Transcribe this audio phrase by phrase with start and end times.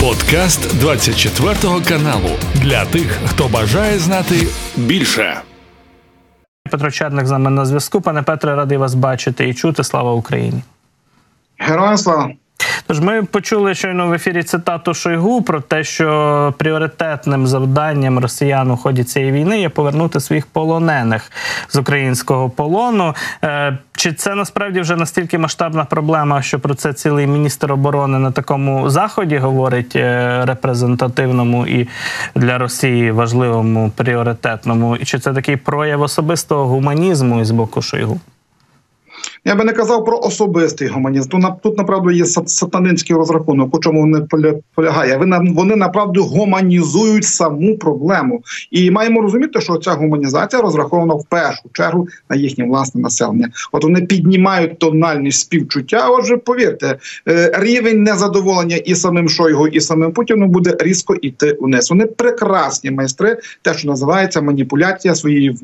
[0.00, 1.54] Подкаст 24
[1.88, 5.40] каналу для тих, хто бажає знати більше.
[6.70, 8.00] Петро Чадник з нами на зв'язку.
[8.00, 9.84] Пане Петре, радий вас бачити і чути.
[9.84, 10.62] Слава Україні.
[11.58, 12.30] Героям слава.
[12.90, 18.76] Тож ми почули щойно в ефірі цитату Шойгу про те, що пріоритетним завданням росіян у
[18.76, 21.32] ході цієї війни є повернути своїх полонених
[21.68, 23.14] з українського полону.
[23.44, 28.30] Е, чи це насправді вже настільки масштабна проблема, що про це цілий міністр оборони на
[28.30, 31.88] такому заході говорить е, репрезентативному і
[32.34, 34.96] для Росії важливому пріоритетному?
[34.96, 38.20] І чи це такий прояв особистого гуманізму із боку Шойгу?
[39.44, 41.28] Я би не казав про особистий гуманізм.
[41.62, 44.20] Тут, направду є сатанинський розрахунок, у чому вони
[44.74, 45.16] полягає.
[45.16, 48.42] Вони, вони направду гуманізують саму проблему.
[48.70, 53.48] І маємо розуміти, що ця гуманізація розрахована в першу чергу на їхнє власне населення.
[53.72, 56.08] От вони піднімають тональність співчуття.
[56.10, 61.90] Отже, повірте, е, рівень незадоволення і самим Шойгу, і самим Путіном буде різко йти униз.
[61.90, 65.56] Вони прекрасні майстри, те, що називається маніпуляція своєю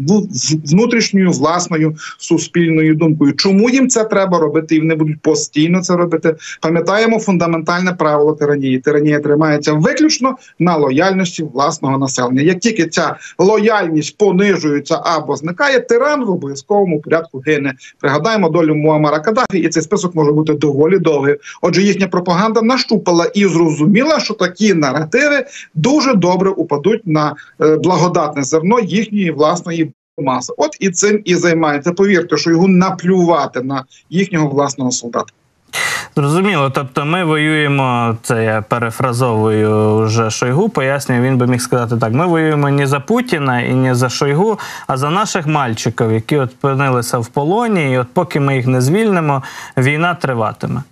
[0.64, 3.32] внутрішньою власною суспільною думкою.
[3.32, 3.55] Чому?
[3.70, 6.36] Їм це треба робити, і вони будуть постійно це робити.
[6.60, 8.78] Пам'ятаємо фундаментальне правило тиранії.
[8.78, 12.42] Тиранія тримається виключно на лояльності власного населення.
[12.42, 17.74] Як тільки ця лояльність понижується або зникає, тиран в обов'язковому порядку гине.
[18.00, 21.36] Пригадаємо долю Муамара Кадафі, і цей список може бути доволі довгий.
[21.62, 28.42] Отже, їхня пропаганда нащупала і зрозуміла, що такі наративи дуже добре упадуть на е, благодатне
[28.42, 30.52] зерно їхньої власної маса.
[30.56, 31.92] От і цим і займається.
[31.92, 35.32] Повірте, що його наплювати на їхнього власного солдата.
[36.16, 42.12] Зрозуміло, тобто ми воюємо, це я перефразовую вже Шойгу, пояснюю, він би міг сказати так:
[42.12, 46.50] ми воюємо не за Путіна і не за Шойгу, а за наших мальчиків, які от
[46.52, 49.42] опинилися в полоні, і от поки ми їх не звільнимо,
[49.76, 50.82] війна триватиме.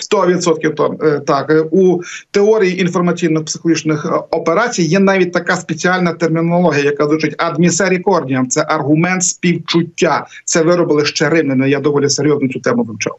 [0.00, 2.00] 100% то так е, у
[2.30, 8.48] теорії інформаційно-психологічних е, операцій є навіть така спеціальна термінологія, яка звучить адмісерікордіям.
[8.48, 10.26] Це аргумент співчуття.
[10.44, 11.70] Це виробили ще римляни.
[11.70, 13.16] Я доволі серйозно цю тему вивчав.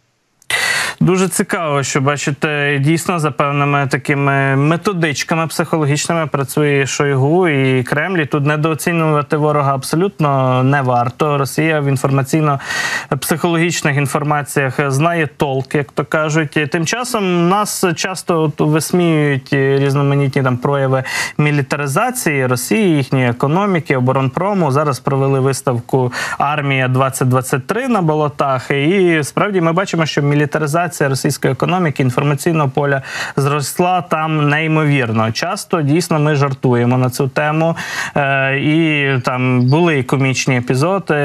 [0.99, 8.19] Дуже цікаво, що бачите, дійсно за певними такими методичками психологічними працює Шойгу і Кремль.
[8.19, 11.37] І Тут недооцінювати ворога абсолютно не варто.
[11.37, 16.69] Росія в інформаційно-психологічних інформаціях знає толк, як то кажуть.
[16.71, 21.03] Тим часом нас часто висміюють різноманітні там прояви
[21.37, 24.71] мілітаризації Росії, їхньої економіки, оборонпрому.
[24.71, 28.71] Зараз провели виставку Армія 2023 на болотах.
[28.71, 33.01] І справді ми бачимо, що мілітаризація модернізація російської економіки, інформаційного поля
[33.35, 35.31] зросла там неймовірно.
[35.31, 37.75] Часто дійсно ми жартуємо на цю тему.
[38.15, 41.15] Е, і там були комічні епізоди.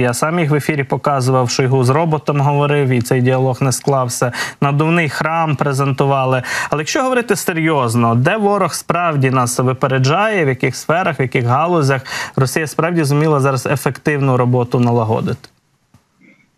[0.00, 3.72] Я сам їх в ефірі показував, що його з роботом говорив, і цей діалог не
[3.72, 4.32] склався.
[4.60, 6.42] Надувний храм презентували.
[6.70, 12.02] Але якщо говорити серйозно, де ворог справді нас випереджає, в яких сферах, в яких галузях
[12.36, 15.51] Росія справді зуміла зараз ефективну роботу налагодити.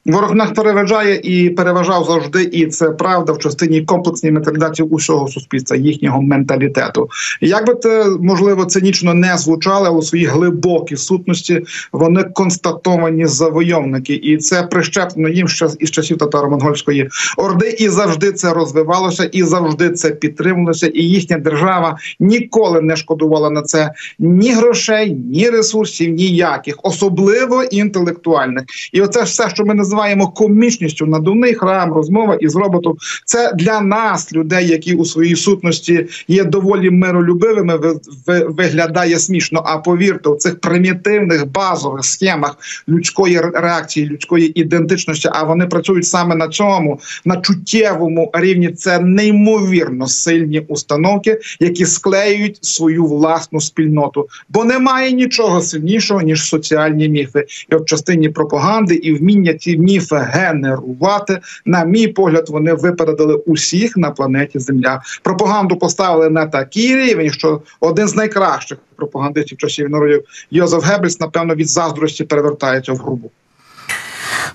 [0.07, 5.77] Ворог нас переважає і переважав завжди, і це правда в частині комплексної менталізації усього суспільства,
[5.77, 7.09] їхнього менталітету.
[7.41, 11.63] Як би це можливо цинічно не звучало, але у своїй глибокій сутності
[11.93, 18.53] вони констатовані завойовники, і це прищеплено їм ще із часів татаро-монгольської орди, і завжди це
[18.53, 20.87] розвивалося, і завжди це підтримувалося.
[20.87, 28.65] І їхня держава ніколи не шкодувала на це ні грошей, ні ресурсів, ніяких, особливо інтелектуальних.
[28.93, 32.97] І оце все, що ми називаємо називаємо комічністю, надувний храм, розмова із роботом.
[33.25, 37.79] Це для нас, людей, які у своїй сутності є доволі миролюбивими,
[38.27, 39.63] виглядає смішно.
[39.67, 42.57] А повірте, у цих примітивних базових схемах
[42.89, 48.69] людської реакції, людської ідентичності, а вони працюють саме на цьому, на чуттєвому рівні.
[48.69, 57.09] Це неймовірно сильні установки, які склеюють свою власну спільноту, бо немає нічого сильнішого ніж соціальні
[57.09, 61.41] міфи, і в частині пропаганди і вміння ці міфи генерувати.
[61.65, 65.03] На мій погляд, вони випередили усіх на планеті Земля.
[65.23, 71.55] Пропаганду поставили на такий рівень, що один з найкращих пропагандистів часів народів Йозеф Геббельс, напевно,
[71.55, 73.31] від заздрості перевертається в грубу.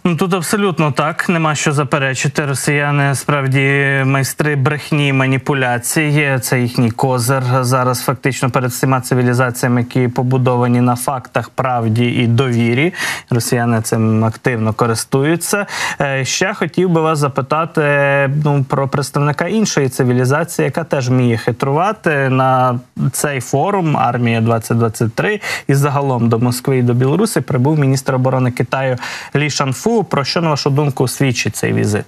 [0.04, 2.46] Ну тут абсолютно так, нема що заперечити.
[2.46, 6.40] Росіяни справді майстри брехні маніпуляції.
[6.40, 8.02] Це їхній козир зараз.
[8.02, 12.94] Фактично перед всіма цивілізаціями, які побудовані на фактах, правді і довірі.
[13.30, 15.66] Росіяни цим активно користуються.
[16.02, 17.82] Е, ще хотів би вас запитати
[18.44, 22.80] ну про представника іншої цивілізації, яка теж вміє хитрувати на
[23.12, 28.98] цей форум армія 2023 і загалом до Москви і до Білорусі прибув міністр оборони Китаю
[29.36, 29.89] Лі Шанфу.
[30.10, 32.06] Про що на вашу думку свідчить цей візит?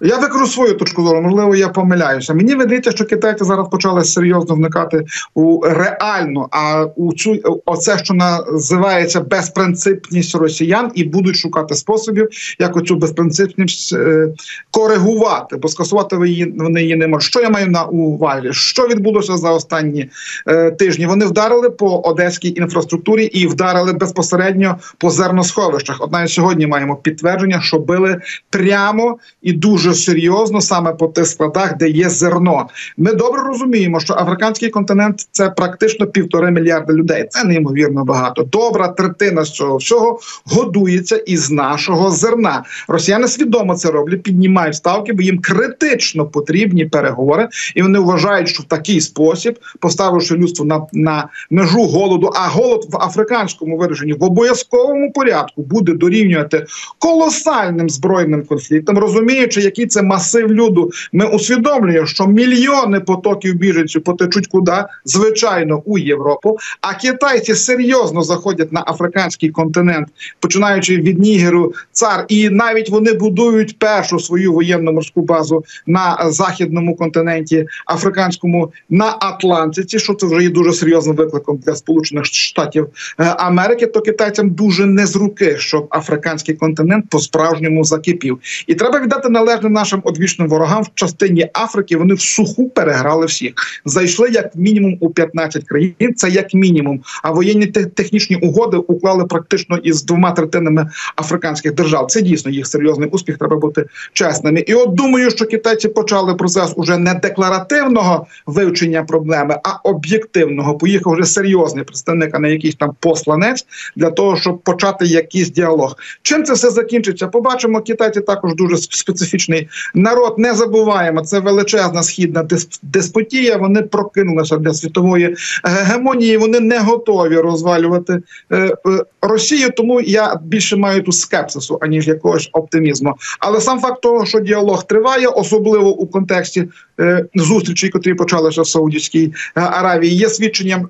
[0.00, 2.34] Я викажу свою точку зору, можливо, я помиляюся.
[2.34, 5.04] Мені видається, що китайці зараз почали серйозно вникати
[5.34, 12.76] у реальну, а у цю оце, що називається безпринципність росіян, і будуть шукати способів, як
[12.76, 14.28] оцю безпринципність е,
[14.70, 17.30] коригувати, бо скасувати вони її не можуть.
[17.30, 18.48] Що я маю на увазі?
[18.50, 20.10] Що відбулося за останні
[20.48, 21.06] е, тижні?
[21.06, 25.96] Вони вдарили по одеській інфраструктурі і вдарили безпосередньо по зерносховищах.
[26.00, 28.20] Одна сьогодні маємо підтвердження, що били
[28.50, 32.68] прямо і дуже серйозно саме по тих складах, де є зерно.
[32.96, 37.26] Ми добре розуміємо, що африканський континент це практично півтори мільярда людей.
[37.30, 38.42] Це неймовірно багато.
[38.42, 42.64] Добра третина з цього всього годується із нашого зерна.
[42.88, 48.62] Росіяни свідомо це роблять, піднімають ставки, бо їм критично потрібні переговори, і вони вважають, що
[48.62, 54.24] в такий спосіб, поставивши людство на, на межу голоду, а голод в африканському вираженні в
[54.24, 56.66] обов'язковому порядку буде дорівнювати
[56.98, 60.90] колосальним збройним конфліктам, розуміючи, які який це масив люду.
[61.12, 66.58] Ми усвідомлюємо, що мільйони потоків біженців потечуть куди звичайно у Європу.
[66.80, 70.08] А китайці серйозно заходять на африканський континент,
[70.40, 76.96] починаючи від Нігеру, цар, і навіть вони будують першу свою воєнну морську базу на західному
[76.96, 79.98] континенті африканському на Атлантиці.
[79.98, 82.86] Що це вже є дуже серйозним викликом для Сполучених Штатів
[83.18, 83.86] е, Америки.
[83.86, 89.28] То китайцям дуже не з руки, щоб африканський континент по справжньому закипів, і треба віддати
[89.28, 93.52] належне нашим одвічним ворогам в частині Африки вони в суху переграли всіх.
[93.84, 96.14] Зайшли як мінімум у 15 країн.
[96.16, 97.00] Це як мінімум.
[97.22, 102.06] А воєнні технічні угоди уклали практично із двома третинами африканських держав.
[102.06, 103.38] Це дійсно їх серйозний успіх.
[103.38, 104.60] Треба бути чесними.
[104.60, 110.78] І от думаю, що китайці почали процес уже не декларативного вивчення проблеми, а об'єктивного.
[110.78, 113.66] Поїхав вже серйозний представник, а не якийсь там посланець
[113.96, 115.96] для того, щоб почати якийсь діалог.
[116.22, 117.28] Чим це все закінчиться?
[117.28, 119.53] Побачимо, китайці також дуже специфічний
[119.94, 120.38] народ.
[120.38, 122.48] Не забуваємо, це величезна східна
[122.82, 123.56] деспотія.
[123.56, 126.36] Вони прокинулися для світової гегемонії.
[126.36, 128.76] Вони не готові розвалювати е, е,
[129.22, 129.70] Росію.
[129.76, 133.14] Тому я більше маю тут скепсису аніж якогось оптимізму.
[133.40, 136.68] Але сам факт того, що діалог триває, особливо у контексті
[137.00, 140.88] е, зустрічей, котрі почалися в Саудівській Аравії, є свідченням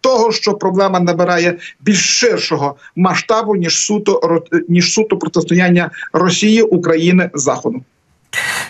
[0.00, 7.80] того, що проблема набирає більш ширшого масштабу ніж суто ніж суто протистояння Росії України Заходу.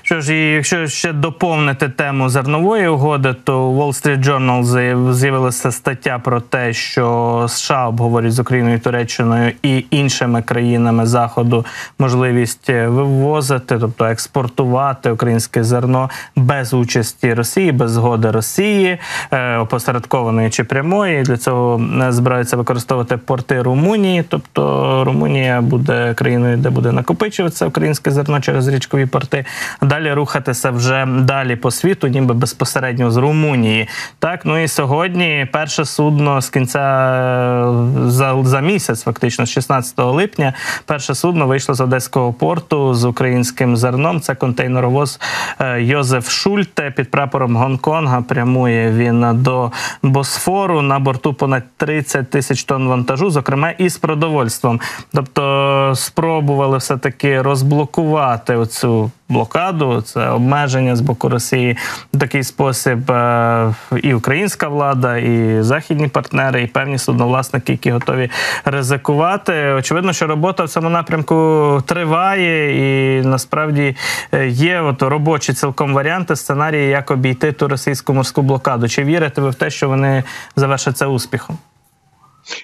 [0.06, 6.18] Що ж, і якщо ще доповнити тему зернової угоди, то Wall Street Journal з'явилася стаття
[6.18, 11.64] про те, що США обговорюють з Україною, Туреччиною і іншими країнами заходу
[11.98, 18.98] можливість вивозити, тобто експортувати українське зерно без участі Росії, без згоди Росії,
[19.30, 21.22] е, опосередкованої чи прямої.
[21.22, 28.40] Для цього збираються використовувати порти Румунії, тобто Румунія буде країною, де буде накопичуватися українське зерно
[28.40, 29.44] через річкові порти
[29.82, 33.88] далі рухатися вже далі по світу, ніби безпосередньо з Румунії.
[34.18, 39.98] Так, ну і сьогодні перше судно з кінця е, за, за місяць, фактично, з 16
[39.98, 40.52] липня,
[40.84, 44.20] перше судно вийшло з Одеського порту з українським зерном.
[44.20, 45.20] Це контейнеровоз
[45.58, 48.22] е, Йозеф Шульте під прапором Гонконга.
[48.22, 49.72] Прямує він до
[50.02, 54.80] Босфору на борту понад 30 тисяч тонн вантажу, зокрема і з продовольством.
[55.14, 61.76] Тобто спробували все таки розблокувати оцю блокаду, це обмеження з боку Росії.
[62.14, 68.30] В такий спосіб е, і українська влада, і західні партнери, і певні судновласники, які готові
[68.64, 69.72] ризикувати.
[69.72, 73.96] Очевидно, що робота в цьому напрямку триває, і насправді
[74.32, 78.88] е, є от робочі цілком варіанти сценарії, як обійти ту російську морську блокаду.
[78.88, 80.24] Чи вірите ви в те, що вони
[80.56, 81.58] завершать це успіхом?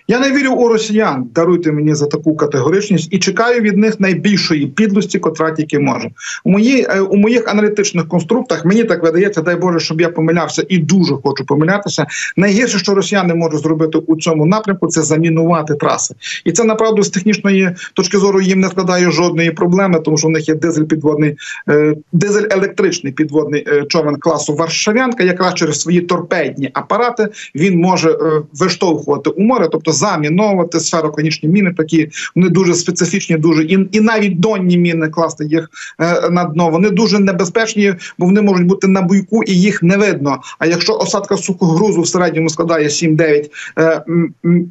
[0.08, 1.26] Я не вірю у росіян.
[1.34, 6.10] Даруйте мені за таку категоричність і чекаю від них найбільшої підлості, котра тільки може.
[6.44, 10.64] У моїй е, у моїх аналітичних конструктах мені так видається, дай Боже, щоб я помилявся
[10.68, 12.06] і дуже хочу помилятися.
[12.36, 17.10] Найгірше, що росіяни можуть зробити у цьому напрямку, це замінувати траси, і це направду з
[17.10, 21.36] технічної точки зору їм не складає жодної проблеми, тому що у них є дизель підводний,
[21.68, 25.24] е, дизель електричний підводний е, човен класу Варшавянка.
[25.24, 28.18] Якраз через свої торпедні апарати він може
[28.52, 34.40] виштовхувати у море тобто заміновувати сфероконічні міни, такі вони дуже специфічні, дуже і і навіть
[34.40, 36.70] донні міни класти їх е, на дно.
[36.70, 40.38] Вони дуже небезпечні, бо вони можуть бути на буйку і їх не видно.
[40.58, 44.02] А якщо осадка сухогрузу в середньому складає 7-9 е,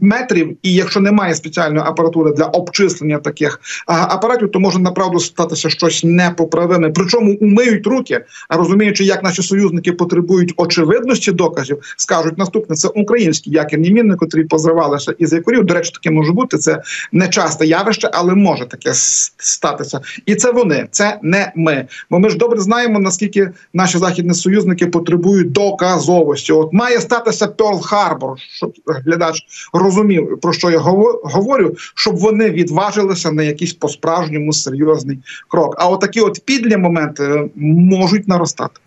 [0.01, 5.69] метрів, і якщо немає спеціальної апаратури для обчислення таких е, апаратів, то може направду статися
[5.69, 6.89] щось непоправиме.
[6.89, 13.51] Причому умиють руки, а розуміючи, як наші союзники потребують очевидності доказів, скажуть наступне: це українські
[13.51, 15.65] якірні міни, котрі позривали відв'язалися із якорів.
[15.65, 16.57] До речі, таке може бути.
[16.57, 16.81] Це
[17.11, 20.01] не часте явище, але може таке статися.
[20.25, 21.87] І це вони, це не ми.
[22.09, 26.53] Бо ми ж добре знаємо, наскільки наші західні союзники потребують доказовості.
[26.53, 29.41] От має статися Перл Харбор, щоб глядач
[29.73, 35.75] розумів про що я говорю, щоб вони відважилися на якийсь по справжньому серйозний крок.
[35.79, 38.79] А отакі от підлі моменти можуть наростати.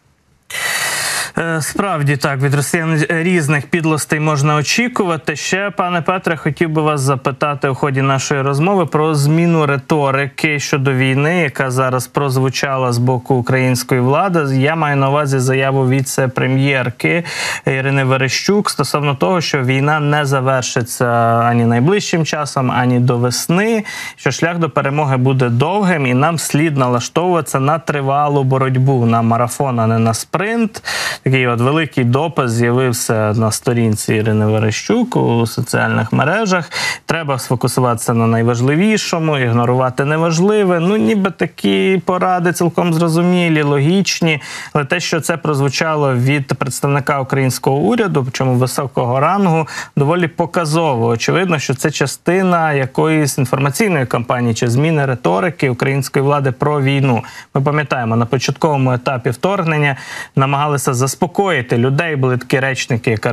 [1.38, 5.36] Е, справді так від росіян різних підлостей можна очікувати.
[5.36, 10.92] Ще пане Петре, хотів би вас запитати у ході нашої розмови про зміну риторики щодо
[10.92, 14.56] війни, яка зараз прозвучала з боку української влади.
[14.56, 17.24] Я маю на увазі заяву віце-прем'єрки
[17.66, 21.06] Ірини Верещук стосовно того, що війна не завершиться
[21.44, 23.84] ані найближчим часом, ані до весни.
[24.16, 29.80] Що шлях до перемоги буде довгим, і нам слід налаштовуватися на тривалу боротьбу на марафон,
[29.80, 30.82] а не на спринт.
[31.24, 36.70] Такий от великий допис з'явився на сторінці Ірини Верещук у соціальних мережах.
[37.06, 40.80] Треба сфокусуватися на найважливішому, ігнорувати неважливе.
[40.80, 44.42] Ну, ніби такі поради цілком зрозумілі, логічні.
[44.72, 51.06] Але те, що це прозвучало від представника українського уряду, причому високого рангу, доволі показово.
[51.06, 57.22] Очевидно, що це частина якоїсь інформаційної кампанії чи зміни риторики української влади про війну.
[57.54, 59.96] Ми пам'ятаємо на початковому етапі вторгнення
[60.36, 62.16] намагалися заспокоїти заспокоїти людей.
[62.16, 63.26] Були такі речники, як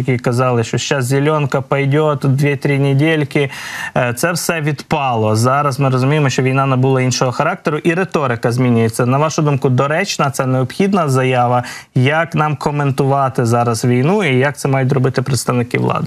[0.00, 3.50] які казали, що зараз зеленка пойде, 2-3 недільки.
[3.96, 5.36] Е, це все відпало.
[5.36, 9.06] Зараз ми розуміємо, що війна набула іншого характеру, і риторика змінюється.
[9.06, 11.64] На вашу думку, доречна це необхідна заява.
[11.94, 16.06] Як нам коментувати зараз війну і як це мають робити представники влади?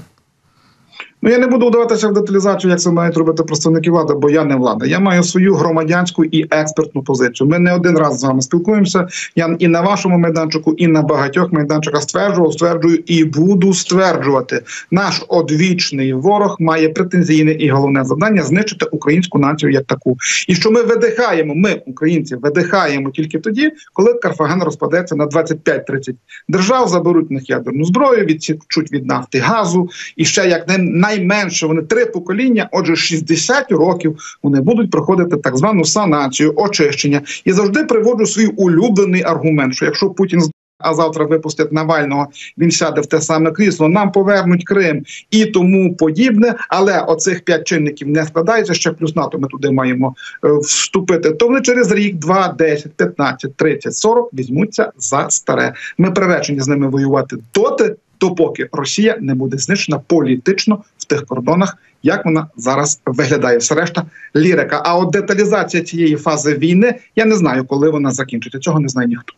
[1.24, 4.44] Ну я не буду вдаватися в деталізацію, як це мають робити представники влади, бо я
[4.44, 4.86] не влада.
[4.86, 7.48] Я маю свою громадянську і експертну позицію.
[7.48, 9.08] Ми не один раз з вами спілкуємося.
[9.36, 14.62] Я і на вашому майданчику, і на багатьох майданчиках стверджував, стверджую і буду стверджувати.
[14.90, 20.16] Наш одвічний ворог має претензійне і головне завдання знищити українську націю як таку.
[20.48, 26.14] І що ми видихаємо, ми, українці, видихаємо тільки тоді, коли Карфаген розпадеться на 25-30
[26.48, 30.78] держав, заберуть в них ядерну зброю, відсічуть від нафти газу і ще як не
[31.16, 32.68] найменше вони три покоління.
[32.72, 39.22] Отже, 60 років вони будуть проходити так звану санацію, очищення і завжди приводжу свій улюблений
[39.22, 40.40] аргумент: що якщо Путін
[40.78, 42.26] а завтра випустять Навального,
[42.58, 43.88] він сяде в те саме крісло.
[43.88, 46.54] Нам повернуть Крим і тому подібне.
[46.68, 49.38] Але оцих п'ять чинників не складається ще плюс НАТО.
[49.38, 51.30] Ми туди маємо е, вступити.
[51.30, 55.74] То вони через рік, два, десять, п'ятнадцять, тридцять, сорок візьмуться за старе.
[55.98, 61.78] Ми приречені з ними воювати доти, допоки Росія не буде знищена політично в тих кордонах,
[62.02, 63.58] як вона зараз виглядає.
[63.58, 64.06] Все решта
[64.36, 64.82] лірика.
[64.84, 68.58] А от деталізація цієї фази війни я не знаю, коли вона закінчиться.
[68.58, 69.34] Цього не знає ніхто.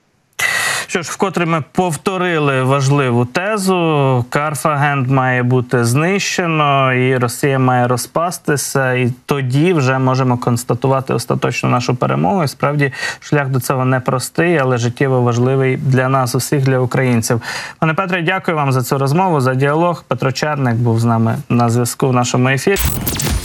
[0.89, 8.93] Що ж, вкотре ми повторили важливу тезу: Карфаген має бути знищено, і Росія має розпастися,
[8.93, 12.45] і тоді вже можемо констатувати остаточно нашу перемогу.
[12.45, 17.43] І Справді шлях до цього непростий, але життєво важливий для нас, усіх для українців.
[17.79, 20.05] Пане Петре, дякую вам за цю розмову, за діалог.
[20.09, 22.81] Петро Черник був з нами на зв'язку в нашому ефірі.